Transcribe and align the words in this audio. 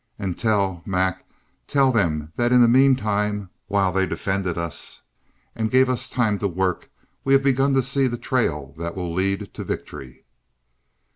And 0.17 0.35
tell 0.35 0.81
Mac, 0.83 1.27
tell 1.67 1.91
them 1.91 2.33
that 2.35 2.51
in 2.51 2.59
the 2.61 2.67
meantime, 2.67 3.51
while 3.67 3.91
they 3.91 4.07
defended 4.07 4.57
us, 4.57 5.03
and 5.53 5.69
gave 5.69 5.89
us 5.91 6.09
time 6.09 6.39
to 6.39 6.47
work, 6.47 6.89
we 7.23 7.33
have 7.33 7.43
begun 7.43 7.75
to 7.75 7.83
see 7.83 8.07
the 8.07 8.17
trail 8.17 8.73
that 8.79 8.95
will 8.95 9.13
lead 9.13 9.53
to 9.53 9.63
victory." 9.63 10.25